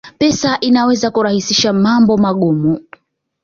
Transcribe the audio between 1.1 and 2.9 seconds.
kurahisisha mambo magumu